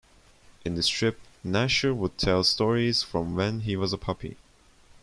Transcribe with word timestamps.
In 0.65 0.73
the 0.73 0.81
strip, 0.81 1.19
Gnasher 1.45 1.95
would 1.95 2.17
tell 2.17 2.43
stories 2.43 3.03
from 3.03 3.35
when 3.35 3.59
he 3.59 3.75
was 3.75 3.93
a 3.93 3.99
puppy. 3.99 4.35